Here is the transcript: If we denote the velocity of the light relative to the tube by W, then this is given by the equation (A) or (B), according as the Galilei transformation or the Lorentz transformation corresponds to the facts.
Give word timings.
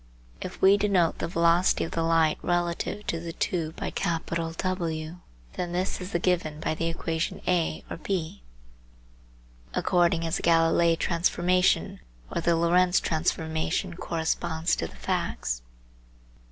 If 0.41 0.59
we 0.63 0.77
denote 0.77 1.19
the 1.19 1.27
velocity 1.27 1.83
of 1.83 1.91
the 1.91 2.01
light 2.01 2.39
relative 2.41 3.05
to 3.05 3.19
the 3.19 3.33
tube 3.33 3.75
by 3.75 3.91
W, 3.91 5.17
then 5.53 5.71
this 5.73 6.01
is 6.01 6.11
given 6.23 6.59
by 6.59 6.73
the 6.73 6.87
equation 6.87 7.39
(A) 7.45 7.83
or 7.87 7.97
(B), 7.97 8.41
according 9.75 10.25
as 10.25 10.37
the 10.37 10.41
Galilei 10.41 10.95
transformation 10.97 11.99
or 12.31 12.41
the 12.41 12.55
Lorentz 12.55 12.99
transformation 12.99 13.93
corresponds 13.95 14.75
to 14.77 14.87
the 14.87 14.95
facts. 14.95 15.61